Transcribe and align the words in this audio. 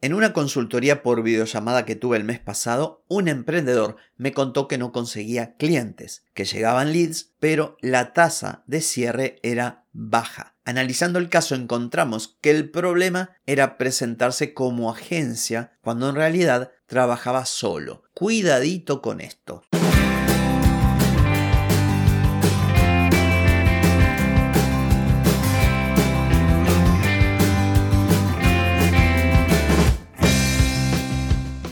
En 0.00 0.14
una 0.14 0.32
consultoría 0.32 1.02
por 1.02 1.24
videollamada 1.24 1.84
que 1.84 1.96
tuve 1.96 2.16
el 2.16 2.22
mes 2.22 2.38
pasado, 2.38 3.04
un 3.08 3.26
emprendedor 3.26 3.96
me 4.16 4.32
contó 4.32 4.68
que 4.68 4.78
no 4.78 4.92
conseguía 4.92 5.56
clientes, 5.56 6.24
que 6.34 6.44
llegaban 6.44 6.92
leads, 6.92 7.32
pero 7.40 7.76
la 7.80 8.12
tasa 8.12 8.62
de 8.68 8.80
cierre 8.80 9.40
era 9.42 9.86
baja. 9.92 10.54
Analizando 10.64 11.18
el 11.18 11.28
caso 11.28 11.56
encontramos 11.56 12.38
que 12.40 12.50
el 12.50 12.70
problema 12.70 13.30
era 13.44 13.76
presentarse 13.76 14.54
como 14.54 14.90
agencia 14.90 15.72
cuando 15.80 16.08
en 16.10 16.14
realidad 16.14 16.70
trabajaba 16.86 17.44
solo. 17.44 18.04
Cuidadito 18.14 19.02
con 19.02 19.20
esto. 19.20 19.64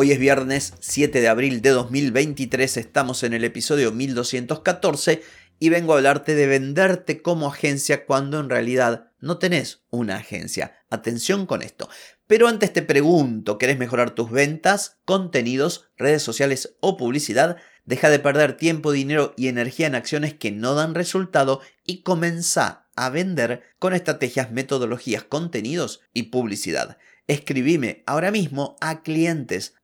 Hoy 0.00 0.12
es 0.12 0.20
viernes 0.20 0.74
7 0.78 1.20
de 1.20 1.26
abril 1.26 1.60
de 1.60 1.70
2023, 1.70 2.76
estamos 2.76 3.24
en 3.24 3.32
el 3.32 3.42
episodio 3.42 3.90
1214 3.90 5.24
y 5.58 5.70
vengo 5.70 5.92
a 5.92 5.96
hablarte 5.96 6.36
de 6.36 6.46
venderte 6.46 7.20
como 7.20 7.48
agencia 7.48 8.06
cuando 8.06 8.38
en 8.38 8.48
realidad 8.48 9.10
no 9.18 9.38
tenés 9.38 9.82
una 9.90 10.14
agencia. 10.14 10.76
Atención 10.88 11.46
con 11.46 11.62
esto. 11.62 11.88
Pero 12.28 12.46
antes 12.46 12.72
te 12.72 12.82
pregunto, 12.82 13.58
¿querés 13.58 13.76
mejorar 13.76 14.12
tus 14.12 14.30
ventas, 14.30 14.98
contenidos, 15.04 15.90
redes 15.96 16.22
sociales 16.22 16.76
o 16.78 16.96
publicidad? 16.96 17.56
Deja 17.84 18.08
de 18.08 18.20
perder 18.20 18.56
tiempo, 18.56 18.92
dinero 18.92 19.34
y 19.36 19.48
energía 19.48 19.88
en 19.88 19.96
acciones 19.96 20.32
que 20.32 20.52
no 20.52 20.76
dan 20.76 20.94
resultado 20.94 21.60
y 21.84 22.02
comenzá 22.02 22.86
a 22.94 23.10
vender 23.10 23.62
con 23.80 23.94
estrategias, 23.94 24.52
metodologías, 24.52 25.24
contenidos 25.24 26.02
y 26.12 26.24
publicidad. 26.24 26.98
Escribime 27.28 28.02
ahora 28.06 28.30
mismo 28.30 28.78
a 28.80 29.02
clientes 29.02 29.74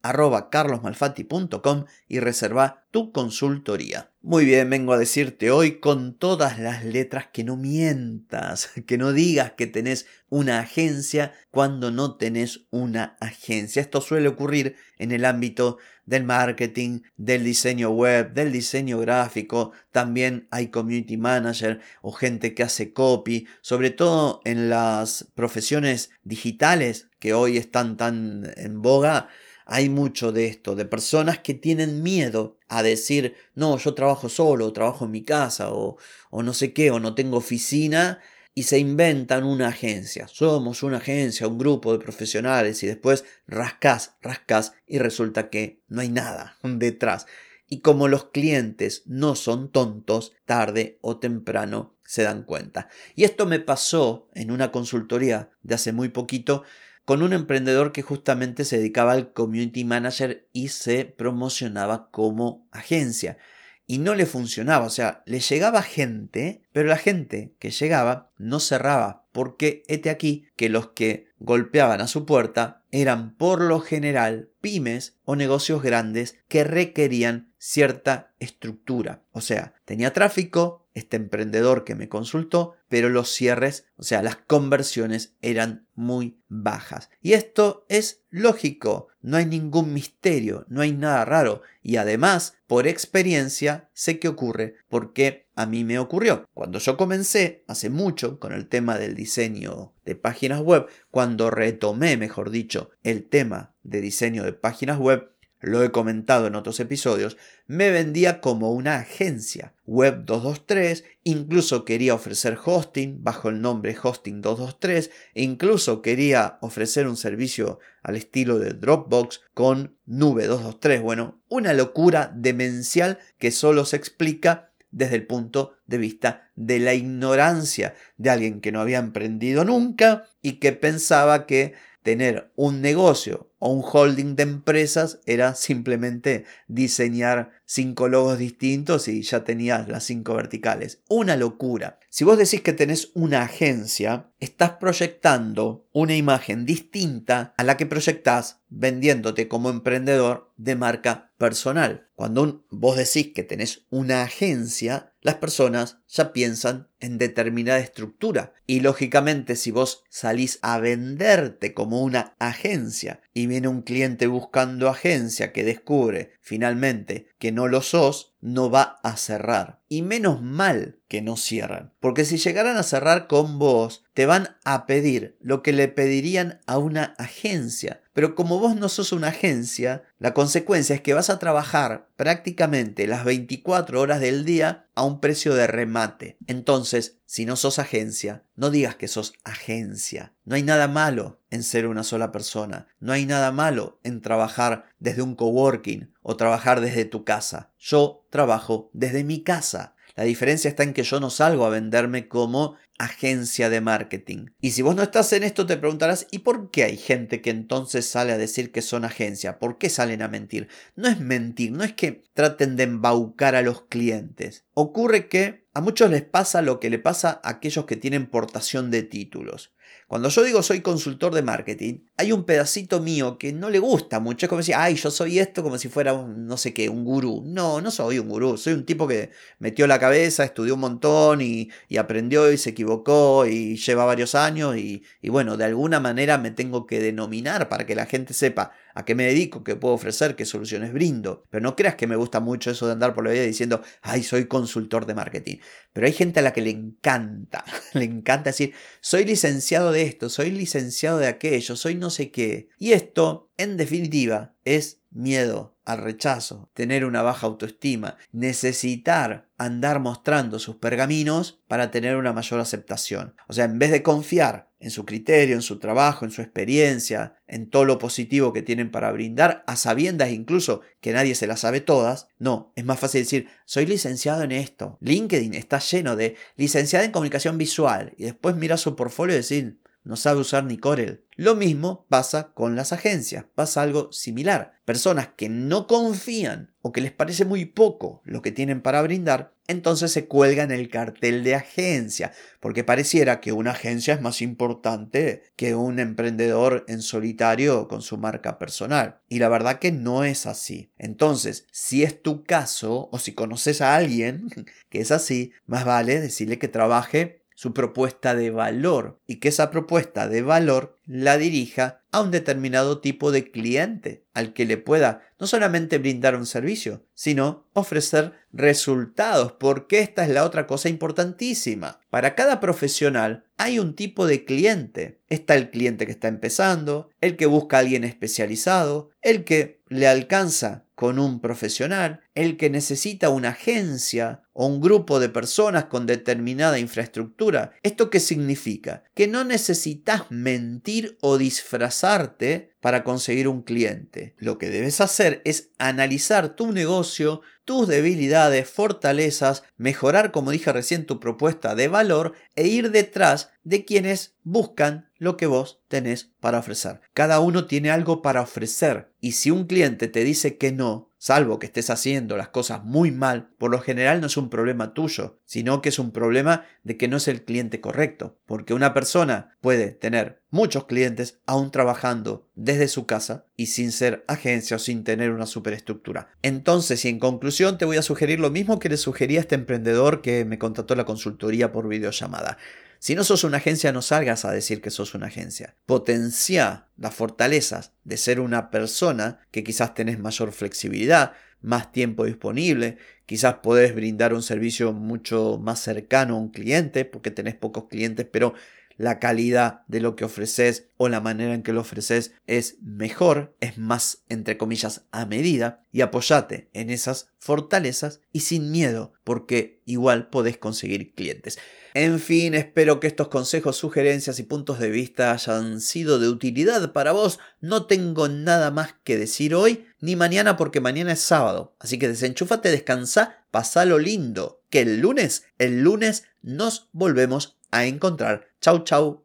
y 2.08 2.18
reserva 2.18 2.86
tu 2.90 3.12
consultoría. 3.12 4.10
Muy 4.22 4.46
bien, 4.46 4.70
vengo 4.70 4.94
a 4.94 4.98
decirte 4.98 5.50
hoy 5.50 5.78
con 5.78 6.16
todas 6.16 6.58
las 6.58 6.86
letras 6.86 7.26
que 7.30 7.44
no 7.44 7.58
mientas, 7.58 8.70
que 8.86 8.96
no 8.96 9.12
digas 9.12 9.52
que 9.52 9.66
tenés 9.66 10.06
una 10.30 10.60
agencia 10.60 11.34
cuando 11.50 11.90
no 11.90 12.16
tenés 12.16 12.66
una 12.70 13.18
agencia. 13.20 13.82
Esto 13.82 14.00
suele 14.00 14.28
ocurrir 14.28 14.76
en 14.96 15.12
el 15.12 15.26
ámbito 15.26 15.76
del 16.06 16.24
marketing, 16.24 17.00
del 17.16 17.44
diseño 17.44 17.90
web, 17.90 18.32
del 18.34 18.52
diseño 18.52 18.98
gráfico, 19.00 19.72
también 19.92 20.46
hay 20.50 20.68
community 20.68 21.16
manager 21.16 21.80
o 22.02 22.12
gente 22.12 22.54
que 22.54 22.62
hace 22.62 22.92
copy, 22.92 23.46
sobre 23.60 23.90
todo 23.90 24.40
en 24.44 24.68
las 24.68 25.26
profesiones 25.34 26.10
digitales 26.22 27.08
que 27.18 27.34
hoy 27.34 27.56
están 27.56 27.96
tan 27.96 28.52
en 28.56 28.82
boga, 28.82 29.28
hay 29.66 29.88
mucho 29.88 30.30
de 30.30 30.46
esto, 30.46 30.74
de 30.74 30.84
personas 30.84 31.38
que 31.38 31.54
tienen 31.54 32.02
miedo 32.02 32.58
a 32.68 32.82
decir, 32.82 33.34
no, 33.54 33.78
yo 33.78 33.94
trabajo 33.94 34.28
solo, 34.28 34.72
trabajo 34.72 35.06
en 35.06 35.10
mi 35.10 35.22
casa, 35.22 35.72
o, 35.72 35.96
o 36.30 36.42
no 36.42 36.52
sé 36.52 36.72
qué, 36.72 36.90
o 36.90 37.00
no 37.00 37.14
tengo 37.14 37.38
oficina, 37.38 38.20
y 38.54 38.64
se 38.64 38.78
inventan 38.78 39.44
una 39.44 39.68
agencia. 39.68 40.28
Somos 40.28 40.82
una 40.82 40.98
agencia, 40.98 41.48
un 41.48 41.58
grupo 41.58 41.92
de 41.92 42.02
profesionales, 42.02 42.82
y 42.82 42.86
después 42.86 43.24
rascas, 43.46 44.16
rascas, 44.22 44.74
y 44.86 44.98
resulta 44.98 45.50
que 45.50 45.82
no 45.88 46.00
hay 46.00 46.08
nada 46.08 46.56
detrás. 46.62 47.26
Y 47.68 47.80
como 47.80 48.08
los 48.08 48.26
clientes 48.26 49.02
no 49.06 49.34
son 49.34 49.72
tontos, 49.72 50.32
tarde 50.44 50.98
o 51.00 51.18
temprano 51.18 51.96
se 52.04 52.22
dan 52.22 52.44
cuenta. 52.44 52.88
Y 53.16 53.24
esto 53.24 53.46
me 53.46 53.58
pasó 53.58 54.28
en 54.34 54.50
una 54.50 54.70
consultoría 54.70 55.50
de 55.62 55.74
hace 55.74 55.92
muy 55.92 56.10
poquito 56.10 56.62
con 57.04 57.22
un 57.22 57.32
emprendedor 57.32 57.92
que 57.92 58.02
justamente 58.02 58.64
se 58.64 58.78
dedicaba 58.78 59.12
al 59.12 59.32
community 59.32 59.84
manager 59.84 60.48
y 60.52 60.68
se 60.68 61.04
promocionaba 61.04 62.10
como 62.10 62.68
agencia. 62.70 63.38
Y 63.86 63.98
no 63.98 64.14
le 64.14 64.26
funcionaba, 64.26 64.86
o 64.86 64.90
sea, 64.90 65.22
le 65.26 65.40
llegaba 65.40 65.82
gente, 65.82 66.62
pero 66.72 66.88
la 66.88 66.96
gente 66.96 67.54
que 67.58 67.70
llegaba 67.70 68.32
no 68.38 68.60
cerraba, 68.60 69.26
porque 69.32 69.82
este 69.88 70.08
aquí 70.10 70.46
que 70.56 70.68
los 70.68 70.88
que 70.92 71.28
golpeaban 71.44 72.00
a 72.00 72.06
su 72.06 72.24
puerta 72.24 72.82
eran 72.90 73.36
por 73.36 73.60
lo 73.60 73.80
general 73.80 74.50
pymes 74.60 75.18
o 75.24 75.36
negocios 75.36 75.82
grandes 75.82 76.38
que 76.48 76.64
requerían 76.64 77.52
cierta 77.58 78.32
estructura. 78.38 79.22
O 79.32 79.40
sea, 79.40 79.74
tenía 79.84 80.12
tráfico, 80.12 80.86
este 80.94 81.16
emprendedor 81.16 81.84
que 81.84 81.94
me 81.94 82.08
consultó, 82.08 82.76
pero 82.88 83.08
los 83.08 83.30
cierres, 83.30 83.86
o 83.96 84.02
sea, 84.02 84.22
las 84.22 84.36
conversiones 84.36 85.34
eran 85.42 85.86
muy 85.94 86.38
bajas. 86.48 87.10
Y 87.20 87.32
esto 87.32 87.84
es 87.88 88.22
lógico, 88.30 89.08
no 89.20 89.36
hay 89.36 89.46
ningún 89.46 89.92
misterio, 89.92 90.64
no 90.68 90.82
hay 90.82 90.92
nada 90.92 91.24
raro. 91.24 91.62
Y 91.82 91.96
además, 91.96 92.56
por 92.66 92.86
experiencia, 92.86 93.88
sé 93.92 94.18
qué 94.18 94.28
ocurre, 94.28 94.76
porque 94.88 95.48
a 95.56 95.66
mí 95.66 95.84
me 95.84 95.98
ocurrió. 95.98 96.48
Cuando 96.54 96.78
yo 96.78 96.96
comencé, 96.96 97.64
hace 97.66 97.90
mucho, 97.90 98.38
con 98.38 98.52
el 98.52 98.68
tema 98.68 98.98
del 98.98 99.14
diseño 99.14 99.93
de 100.04 100.14
páginas 100.14 100.60
web, 100.60 100.86
cuando 101.10 101.50
retomé, 101.50 102.16
mejor 102.16 102.50
dicho, 102.50 102.90
el 103.02 103.24
tema 103.24 103.74
de 103.82 104.00
diseño 104.00 104.44
de 104.44 104.52
páginas 104.52 104.98
web, 104.98 105.34
lo 105.64 105.82
he 105.82 105.90
comentado 105.90 106.46
en 106.46 106.56
otros 106.56 106.78
episodios, 106.78 107.38
me 107.66 107.90
vendía 107.90 108.40
como 108.42 108.72
una 108.72 108.96
agencia 108.96 109.72
web 109.86 110.24
223, 110.26 111.04
incluso 111.22 111.84
quería 111.86 112.14
ofrecer 112.14 112.58
hosting 112.62 113.24
bajo 113.24 113.48
el 113.48 113.62
nombre 113.62 113.96
hosting 114.00 114.42
223, 114.42 115.10
e 115.34 115.42
incluso 115.42 116.02
quería 116.02 116.58
ofrecer 116.60 117.06
un 117.06 117.16
servicio 117.16 117.78
al 118.02 118.16
estilo 118.16 118.58
de 118.58 118.74
Dropbox 118.74 119.40
con 119.54 119.96
nube 120.04 120.46
223, 120.46 121.00
bueno, 121.00 121.40
una 121.48 121.72
locura 121.72 122.30
demencial 122.34 123.18
que 123.38 123.50
solo 123.50 123.86
se 123.86 123.96
explica 123.96 124.73
desde 124.94 125.16
el 125.16 125.26
punto 125.26 125.76
de 125.86 125.98
vista 125.98 126.50
de 126.54 126.78
la 126.78 126.94
ignorancia 126.94 127.94
de 128.16 128.30
alguien 128.30 128.60
que 128.60 128.72
no 128.72 128.80
había 128.80 128.98
emprendido 128.98 129.64
nunca 129.64 130.24
y 130.40 130.54
que 130.54 130.72
pensaba 130.72 131.46
que 131.46 131.74
tener 132.04 132.52
un 132.54 132.82
negocio 132.82 133.50
o 133.58 133.72
un 133.72 133.82
holding 133.82 134.36
de 134.36 134.42
empresas 134.42 135.20
era 135.24 135.54
simplemente 135.54 136.44
diseñar 136.68 137.52
cinco 137.64 138.08
logos 138.08 138.38
distintos 138.38 139.08
y 139.08 139.22
ya 139.22 139.42
tenías 139.42 139.88
las 139.88 140.04
cinco 140.04 140.34
verticales. 140.34 141.00
Una 141.08 141.34
locura. 141.36 141.98
Si 142.10 142.22
vos 142.24 142.36
decís 142.36 142.60
que 142.60 142.74
tenés 142.74 143.10
una 143.14 143.40
agencia, 143.42 144.30
estás 144.38 144.72
proyectando 144.72 145.88
una 145.92 146.14
imagen 146.14 146.66
distinta 146.66 147.54
a 147.56 147.64
la 147.64 147.78
que 147.78 147.86
proyectás 147.86 148.60
vendiéndote 148.68 149.48
como 149.48 149.70
emprendedor 149.70 150.52
de 150.58 150.76
marca 150.76 151.32
personal. 151.38 152.10
Cuando 152.14 152.66
vos 152.70 152.98
decís 152.98 153.32
que 153.34 153.44
tenés 153.44 153.86
una 153.88 154.22
agencia, 154.22 155.14
las 155.22 155.36
personas 155.36 156.02
ya 156.14 156.32
piensan 156.32 156.88
en 157.00 157.18
determinada 157.18 157.80
estructura. 157.80 158.54
Y 158.66 158.80
lógicamente 158.80 159.56
si 159.56 159.70
vos 159.70 160.04
salís 160.08 160.58
a 160.62 160.78
venderte 160.78 161.74
como 161.74 162.02
una 162.02 162.34
agencia 162.38 163.20
y 163.34 163.46
viene 163.46 163.68
un 163.68 163.82
cliente 163.82 164.28
buscando 164.28 164.88
agencia 164.88 165.52
que 165.52 165.64
descubre 165.64 166.32
finalmente 166.40 167.28
que 167.38 167.52
no 167.52 167.66
lo 167.66 167.82
sos, 167.82 168.34
no 168.40 168.70
va 168.70 169.00
a 169.02 169.16
cerrar. 169.16 169.80
Y 169.88 170.02
menos 170.02 170.40
mal 170.40 171.00
que 171.08 171.20
no 171.20 171.36
cierran. 171.36 171.92
Porque 171.98 172.24
si 172.24 172.36
llegaran 172.36 172.76
a 172.76 172.82
cerrar 172.82 173.26
con 173.26 173.58
vos, 173.58 174.04
te 174.12 174.26
van 174.26 174.56
a 174.64 174.86
pedir 174.86 175.36
lo 175.40 175.62
que 175.62 175.72
le 175.72 175.88
pedirían 175.88 176.60
a 176.66 176.78
una 176.78 177.14
agencia. 177.18 178.02
Pero 178.12 178.34
como 178.34 178.58
vos 178.60 178.76
no 178.76 178.88
sos 178.88 179.12
una 179.12 179.28
agencia, 179.28 180.04
la 180.18 180.34
consecuencia 180.34 180.94
es 180.94 181.00
que 181.00 181.14
vas 181.14 181.30
a 181.30 181.38
trabajar 181.38 182.08
prácticamente 182.16 183.06
las 183.06 183.24
24 183.24 184.00
horas 184.00 184.20
del 184.20 184.44
día 184.44 184.86
a 184.94 185.04
un 185.04 185.20
precio 185.20 185.54
de 185.54 185.66
remate. 185.66 186.03
Entonces, 186.46 187.18
si 187.26 187.46
no 187.46 187.56
sos 187.56 187.78
agencia, 187.78 188.44
no 188.54 188.70
digas 188.70 188.96
que 188.96 189.08
sos 189.08 189.34
agencia. 189.44 190.34
No 190.44 190.54
hay 190.54 190.62
nada 190.62 190.88
malo 190.88 191.40
en 191.50 191.62
ser 191.62 191.86
una 191.86 192.04
sola 192.04 192.32
persona. 192.32 192.88
No 193.00 193.12
hay 193.12 193.26
nada 193.26 193.52
malo 193.52 194.00
en 194.04 194.20
trabajar 194.20 194.84
desde 194.98 195.22
un 195.22 195.34
coworking 195.34 196.12
o 196.22 196.36
trabajar 196.36 196.80
desde 196.80 197.04
tu 197.04 197.24
casa. 197.24 197.72
Yo 197.78 198.26
trabajo 198.30 198.90
desde 198.92 199.24
mi 199.24 199.42
casa. 199.42 199.94
La 200.16 200.24
diferencia 200.24 200.68
está 200.68 200.84
en 200.84 200.94
que 200.94 201.02
yo 201.02 201.18
no 201.18 201.28
salgo 201.28 201.64
a 201.64 201.70
venderme 201.70 202.28
como 202.28 202.76
agencia 202.98 203.68
de 203.68 203.80
marketing. 203.80 204.46
Y 204.60 204.70
si 204.70 204.82
vos 204.82 204.94
no 204.94 205.02
estás 205.02 205.32
en 205.32 205.42
esto, 205.42 205.66
te 205.66 205.76
preguntarás, 205.76 206.28
¿y 206.30 206.40
por 206.40 206.70
qué 206.70 206.84
hay 206.84 206.96
gente 206.96 207.40
que 207.40 207.50
entonces 207.50 208.06
sale 208.06 208.32
a 208.32 208.38
decir 208.38 208.70
que 208.70 208.82
son 208.82 209.04
agencia? 209.04 209.58
¿Por 209.58 209.78
qué 209.78 209.90
salen 209.90 210.22
a 210.22 210.28
mentir? 210.28 210.68
No 210.94 211.08
es 211.08 211.18
mentir, 211.18 211.72
no 211.72 211.82
es 211.82 211.94
que 211.94 212.22
traten 212.32 212.76
de 212.76 212.84
embaucar 212.84 213.56
a 213.56 213.62
los 213.62 213.82
clientes. 213.82 214.64
Ocurre 214.74 215.28
que 215.28 215.63
a 215.74 215.80
muchos 215.80 216.08
les 216.08 216.22
pasa 216.22 216.62
lo 216.62 216.78
que 216.78 216.88
le 216.88 217.00
pasa 217.00 217.40
a 217.42 217.50
aquellos 217.50 217.84
que 217.84 217.96
tienen 217.96 218.26
portación 218.26 218.90
de 218.90 219.02
títulos. 219.02 219.74
Cuando 220.06 220.28
yo 220.28 220.42
digo 220.42 220.62
soy 220.62 220.80
consultor 220.80 221.34
de 221.34 221.42
marketing, 221.42 222.00
hay 222.16 222.32
un 222.32 222.44
pedacito 222.44 223.00
mío 223.00 223.38
que 223.38 223.52
no 223.52 223.70
le 223.70 223.78
gusta 223.78 224.20
mucho. 224.20 224.46
Es 224.46 224.48
como 224.48 224.60
decir, 224.60 224.74
ay, 224.76 224.94
yo 224.94 225.10
soy 225.10 225.38
esto 225.38 225.62
como 225.62 225.78
si 225.78 225.88
fuera 225.88 226.12
un, 226.12 226.46
no 226.46 226.56
sé 226.56 226.74
qué, 226.74 226.88
un 226.88 227.04
gurú. 227.04 227.42
No, 227.46 227.80
no 227.80 227.90
soy 227.90 228.18
un 228.18 228.28
gurú. 228.28 228.56
Soy 228.56 228.74
un 228.74 228.84
tipo 228.84 229.08
que 229.08 229.30
metió 229.58 229.86
la 229.86 229.98
cabeza, 229.98 230.44
estudió 230.44 230.74
un 230.74 230.80
montón 230.80 231.40
y, 231.40 231.70
aprendió 231.98 232.52
y 232.52 232.58
se 232.58 232.70
equivocó 232.70 233.46
y 233.46 233.76
lleva 233.76 234.04
varios 234.04 234.34
años. 234.34 234.76
Y, 234.76 235.02
y 235.22 235.28
bueno, 235.30 235.56
de 235.56 235.64
alguna 235.64 236.00
manera 236.00 236.38
me 236.38 236.50
tengo 236.50 236.86
que 236.86 237.00
denominar 237.00 237.68
para 237.68 237.86
que 237.86 237.94
la 237.94 238.06
gente 238.06 238.34
sepa 238.34 238.72
a 238.94 239.04
qué 239.04 239.14
me 239.14 239.24
dedico, 239.24 239.64
qué 239.64 239.74
puedo 239.74 239.94
ofrecer, 239.94 240.36
qué 240.36 240.44
soluciones 240.44 240.92
brindo. 240.92 241.44
Pero 241.50 241.62
no 241.62 241.74
creas 241.74 241.96
que 241.96 242.06
me 242.06 242.16
gusta 242.16 242.40
mucho 242.40 242.70
eso 242.70 242.86
de 242.86 242.92
andar 242.92 243.14
por 243.14 243.24
la 243.24 243.32
vida 243.32 243.42
diciendo, 243.42 243.82
ay, 244.02 244.22
soy 244.22 244.46
consultor 244.46 245.04
de 245.06 245.14
marketing. 245.14 245.56
Pero 245.92 246.06
hay 246.06 246.12
gente 246.12 246.40
a 246.40 246.42
la 246.42 246.52
que 246.52 246.62
le 246.62 246.70
encanta, 246.70 247.64
le 247.94 248.04
encanta 248.04 248.50
decir, 248.50 248.72
soy 249.00 249.24
licenciado 249.24 249.83
de 249.92 250.02
esto, 250.02 250.28
soy 250.28 250.50
licenciado 250.50 251.18
de 251.18 251.26
aquello, 251.26 251.76
soy 251.76 251.94
no 251.94 252.10
sé 252.10 252.30
qué. 252.30 252.68
Y 252.78 252.92
esto, 252.92 253.50
en 253.56 253.76
definitiva, 253.76 254.54
es 254.64 255.00
miedo 255.10 255.76
al 255.84 255.98
rechazo, 255.98 256.70
tener 256.74 257.04
una 257.04 257.22
baja 257.22 257.46
autoestima, 257.46 258.16
necesitar 258.32 259.48
andar 259.58 260.00
mostrando 260.00 260.58
sus 260.58 260.76
pergaminos 260.76 261.62
para 261.68 261.90
tener 261.90 262.16
una 262.16 262.32
mayor 262.32 262.60
aceptación. 262.60 263.34
O 263.48 263.52
sea, 263.52 263.66
en 263.66 263.78
vez 263.78 263.90
de 263.90 264.02
confiar 264.02 264.70
en 264.84 264.90
su 264.90 265.06
criterio, 265.06 265.54
en 265.54 265.62
su 265.62 265.78
trabajo, 265.78 266.26
en 266.26 266.30
su 266.30 266.42
experiencia, 266.42 267.38
en 267.46 267.70
todo 267.70 267.86
lo 267.86 267.98
positivo 267.98 268.52
que 268.52 268.60
tienen 268.60 268.90
para 268.90 269.10
brindar, 269.12 269.64
a 269.66 269.76
sabiendas 269.76 270.30
incluso 270.30 270.82
que 271.00 271.14
nadie 271.14 271.34
se 271.34 271.46
las 271.46 271.60
sabe 271.60 271.80
todas, 271.80 272.28
no, 272.38 272.70
es 272.76 272.84
más 272.84 273.00
fácil 273.00 273.22
decir, 273.22 273.48
soy 273.64 273.86
licenciado 273.86 274.42
en 274.42 274.52
esto. 274.52 274.98
LinkedIn 275.00 275.54
está 275.54 275.78
lleno 275.78 276.16
de 276.16 276.36
licenciada 276.56 277.06
en 277.06 277.12
comunicación 277.12 277.56
visual 277.56 278.12
y 278.18 278.24
después 278.24 278.56
mira 278.56 278.76
su 278.76 278.94
portfolio 278.94 279.34
y 279.34 279.38
decir, 279.38 279.80
no 280.04 280.16
sabe 280.16 280.40
usar 280.40 280.64
ni 280.64 280.76
Corel. 280.76 281.24
Lo 281.36 281.56
mismo 281.56 282.06
pasa 282.08 282.52
con 282.52 282.76
las 282.76 282.92
agencias, 282.92 283.46
pasa 283.54 283.82
algo 283.82 284.12
similar. 284.12 284.74
Personas 284.84 285.30
que 285.34 285.48
no 285.48 285.86
confían 285.86 286.74
o 286.82 286.92
que 286.92 287.00
les 287.00 287.10
parece 287.10 287.44
muy 287.44 287.64
poco 287.64 288.20
lo 288.24 288.42
que 288.42 288.52
tienen 288.52 288.82
para 288.82 289.02
brindar, 289.02 289.54
entonces 289.66 290.12
se 290.12 290.26
cuelgan 290.26 290.70
el 290.70 290.90
cartel 290.90 291.42
de 291.42 291.54
agencia, 291.54 292.32
porque 292.60 292.84
pareciera 292.84 293.40
que 293.40 293.52
una 293.52 293.70
agencia 293.70 294.12
es 294.12 294.20
más 294.20 294.42
importante 294.42 295.42
que 295.56 295.74
un 295.74 295.98
emprendedor 295.98 296.84
en 296.86 297.00
solitario 297.00 297.88
con 297.88 298.02
su 298.02 298.18
marca 298.18 298.58
personal. 298.58 299.20
Y 299.28 299.38
la 299.38 299.48
verdad 299.48 299.78
que 299.78 299.90
no 299.90 300.22
es 300.22 300.44
así. 300.44 300.92
Entonces, 300.98 301.66
si 301.72 302.02
es 302.02 302.20
tu 302.22 302.44
caso 302.44 303.08
o 303.10 303.18
si 303.18 303.32
conoces 303.32 303.80
a 303.80 303.96
alguien 303.96 304.48
que 304.90 305.00
es 305.00 305.10
así, 305.10 305.52
más 305.66 305.86
vale 305.86 306.20
decirle 306.20 306.58
que 306.58 306.68
trabaje 306.68 307.43
su 307.54 307.72
propuesta 307.72 308.34
de 308.34 308.50
valor 308.50 309.20
y 309.26 309.36
que 309.36 309.48
esa 309.48 309.70
propuesta 309.70 310.28
de 310.28 310.42
valor 310.42 310.98
la 311.06 311.38
dirija 311.38 312.02
a 312.10 312.20
un 312.20 312.30
determinado 312.30 313.00
tipo 313.00 313.32
de 313.32 313.50
cliente 313.50 314.24
al 314.34 314.52
que 314.52 314.64
le 314.64 314.76
pueda 314.76 315.22
no 315.38 315.46
solamente 315.46 315.98
brindar 315.98 316.36
un 316.36 316.46
servicio, 316.46 317.04
sino 317.14 317.66
ofrecer 317.72 318.32
resultados, 318.52 319.52
porque 319.52 320.00
esta 320.00 320.24
es 320.24 320.30
la 320.30 320.44
otra 320.44 320.66
cosa 320.66 320.88
importantísima. 320.88 322.00
Para 322.10 322.34
cada 322.34 322.60
profesional 322.60 323.44
hay 323.56 323.78
un 323.78 323.94
tipo 323.94 324.26
de 324.26 324.44
cliente. 324.44 325.20
Está 325.28 325.54
el 325.54 325.70
cliente 325.70 326.06
que 326.06 326.12
está 326.12 326.28
empezando, 326.28 327.10
el 327.20 327.36
que 327.36 327.46
busca 327.46 327.76
a 327.76 327.80
alguien 327.80 328.04
especializado, 328.04 329.10
el 329.22 329.44
que 329.44 329.82
le 329.88 330.08
alcanza 330.08 330.83
con 330.94 331.18
un 331.18 331.40
profesional, 331.40 332.20
el 332.34 332.56
que 332.56 332.70
necesita 332.70 333.28
una 333.28 333.50
agencia 333.50 334.42
o 334.52 334.66
un 334.66 334.80
grupo 334.80 335.18
de 335.18 335.28
personas 335.28 335.86
con 335.86 336.06
determinada 336.06 336.78
infraestructura. 336.78 337.72
¿Esto 337.82 338.08
qué 338.08 338.20
significa? 338.20 339.02
Que 339.14 339.26
no 339.26 339.44
necesitas 339.44 340.30
mentir 340.30 341.18
o 341.20 341.38
disfrazarte 341.38 342.74
para 342.80 343.02
conseguir 343.02 343.48
un 343.48 343.62
cliente. 343.62 344.34
Lo 344.38 344.58
que 344.58 344.70
debes 344.70 345.00
hacer 345.00 345.42
es 345.44 345.70
analizar 345.78 346.54
tu 346.54 346.70
negocio, 346.70 347.40
tus 347.64 347.88
debilidades, 347.88 348.68
fortalezas, 348.68 349.64
mejorar, 349.76 350.30
como 350.30 350.52
dije 350.52 350.72
recién, 350.72 351.06
tu 351.06 351.18
propuesta 351.18 351.74
de 351.74 351.88
valor 351.88 352.34
e 352.54 352.68
ir 352.68 352.90
detrás 352.90 353.50
de 353.64 353.84
quienes 353.84 354.36
buscan 354.42 355.08
lo 355.24 355.36
que 355.36 355.46
vos 355.46 355.80
tenés 355.88 356.30
para 356.40 356.58
ofrecer. 356.58 357.00
Cada 357.12 357.40
uno 357.40 357.66
tiene 357.66 357.90
algo 357.90 358.22
para 358.22 358.42
ofrecer 358.42 359.12
y 359.20 359.32
si 359.32 359.50
un 359.50 359.64
cliente 359.66 360.06
te 360.08 360.22
dice 360.22 360.56
que 360.58 360.70
no, 360.70 361.10
salvo 361.24 361.58
que 361.58 361.64
estés 361.64 361.88
haciendo 361.88 362.36
las 362.36 362.48
cosas 362.48 362.84
muy 362.84 363.10
mal, 363.10 363.48
por 363.56 363.70
lo 363.70 363.80
general 363.80 364.20
no 364.20 364.26
es 364.26 364.36
un 364.36 364.50
problema 364.50 364.92
tuyo, 364.92 365.38
sino 365.46 365.80
que 365.80 365.88
es 365.88 365.98
un 365.98 366.10
problema 366.10 366.66
de 366.82 366.98
que 366.98 367.08
no 367.08 367.16
es 367.16 367.28
el 367.28 367.44
cliente 367.44 367.80
correcto, 367.80 368.38
porque 368.44 368.74
una 368.74 368.92
persona 368.92 369.56
puede 369.62 369.92
tener 369.92 370.42
muchos 370.50 370.84
clientes 370.84 371.40
aún 371.46 371.70
trabajando 371.70 372.46
desde 372.54 372.88
su 372.88 373.06
casa 373.06 373.46
y 373.56 373.66
sin 373.66 373.90
ser 373.90 374.22
agencia 374.28 374.76
o 374.76 374.78
sin 374.78 375.02
tener 375.02 375.30
una 375.30 375.46
superestructura. 375.46 376.28
Entonces, 376.42 377.02
y 377.06 377.08
en 377.08 377.18
conclusión, 377.18 377.78
te 377.78 377.86
voy 377.86 377.96
a 377.96 378.02
sugerir 378.02 378.38
lo 378.38 378.50
mismo 378.50 378.78
que 378.78 378.90
le 378.90 378.98
sugería 378.98 379.38
a 379.38 379.42
este 379.42 379.54
emprendedor 379.54 380.20
que 380.20 380.44
me 380.44 380.58
contrató 380.58 380.94
la 380.94 381.06
consultoría 381.06 381.72
por 381.72 381.88
videollamada. 381.88 382.58
Si 383.04 383.14
no 383.14 383.22
sos 383.22 383.44
una 383.44 383.58
agencia, 383.58 383.92
no 383.92 384.00
salgas 384.00 384.46
a 384.46 384.50
decir 384.50 384.80
que 384.80 384.88
sos 384.88 385.14
una 385.14 385.26
agencia. 385.26 385.76
Potencia 385.84 386.86
las 386.96 387.14
fortalezas 387.14 387.92
de 388.02 388.16
ser 388.16 388.40
una 388.40 388.70
persona 388.70 389.40
que 389.50 389.62
quizás 389.62 389.92
tenés 389.92 390.18
mayor 390.18 390.52
flexibilidad, 390.52 391.34
más 391.60 391.92
tiempo 391.92 392.24
disponible, 392.24 392.96
quizás 393.26 393.56
podés 393.56 393.94
brindar 393.94 394.32
un 394.32 394.42
servicio 394.42 394.94
mucho 394.94 395.58
más 395.60 395.80
cercano 395.80 396.36
a 396.36 396.38
un 396.38 396.48
cliente 396.48 397.04
porque 397.04 397.30
tenés 397.30 397.54
pocos 397.54 397.88
clientes, 397.90 398.26
pero 398.32 398.54
la 398.96 399.18
calidad 399.18 399.82
de 399.88 400.00
lo 400.00 400.16
que 400.16 400.24
ofreces 400.24 400.88
o 400.96 401.08
la 401.08 401.20
manera 401.20 401.54
en 401.54 401.62
que 401.62 401.72
lo 401.72 401.80
ofreces 401.80 402.32
es 402.46 402.76
mejor, 402.82 403.54
es 403.60 403.78
más, 403.78 404.24
entre 404.28 404.56
comillas, 404.56 405.02
a 405.10 405.26
medida 405.26 405.82
y 405.92 406.00
apoyate 406.00 406.68
en 406.72 406.90
esas 406.90 407.28
fortalezas 407.38 408.20
y 408.32 408.40
sin 408.40 408.70
miedo, 408.70 409.12
porque 409.24 409.82
igual 409.84 410.28
podés 410.28 410.56
conseguir 410.56 411.14
clientes. 411.14 411.58
En 411.96 412.18
fin, 412.18 412.54
espero 412.54 412.98
que 412.98 413.06
estos 413.06 413.28
consejos, 413.28 413.76
sugerencias 413.76 414.40
y 414.40 414.42
puntos 414.42 414.80
de 414.80 414.90
vista 414.90 415.30
hayan 415.30 415.80
sido 415.80 416.18
de 416.18 416.28
utilidad 416.28 416.92
para 416.92 417.12
vos. 417.12 417.38
No 417.60 417.86
tengo 417.86 418.28
nada 418.28 418.72
más 418.72 418.96
que 419.04 419.16
decir 419.16 419.54
hoy 419.54 419.86
ni 420.00 420.16
mañana 420.16 420.56
porque 420.56 420.80
mañana 420.80 421.12
es 421.12 421.20
sábado. 421.20 421.76
Así 421.78 421.98
que 421.98 422.08
desenchúfate, 422.08 422.70
descansa, 422.70 423.44
pasalo 423.52 424.00
lindo. 424.00 424.60
Que 424.70 424.80
el 424.80 424.98
lunes, 425.00 425.44
el 425.58 425.82
lunes 425.82 426.24
nos 426.42 426.88
volvemos 426.92 427.58
a 427.74 427.86
encontrar. 427.86 428.46
Chau, 428.60 428.84
chau. 428.84 429.24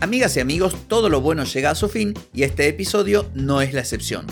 Amigas 0.00 0.36
y 0.36 0.40
amigos, 0.40 0.74
todo 0.88 1.10
lo 1.10 1.20
bueno 1.20 1.44
llega 1.44 1.70
a 1.70 1.74
su 1.74 1.88
fin 1.88 2.14
y 2.32 2.44
este 2.44 2.68
episodio 2.68 3.30
no 3.34 3.60
es 3.60 3.74
la 3.74 3.80
excepción. 3.80 4.26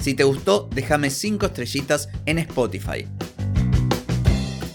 Si 0.00 0.14
te 0.14 0.24
gustó, 0.24 0.68
déjame 0.74 1.10
5 1.10 1.46
estrellitas 1.46 2.08
en 2.26 2.38
Spotify. 2.38 3.06